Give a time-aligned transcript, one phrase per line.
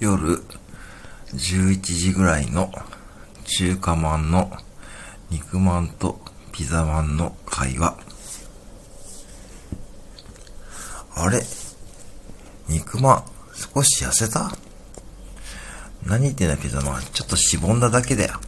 [0.00, 0.42] 夜
[1.34, 2.72] 11時ぐらいの
[3.44, 4.50] 中華まんの
[5.30, 6.18] 肉まんと
[6.52, 7.96] ピザまんの会話。
[11.14, 11.42] あれ？
[12.66, 13.24] 肉まん、
[13.74, 14.50] 少し痩せた？
[16.06, 18.40] 何言ってんだピザまん、ちょっとしぼんだだけだよ。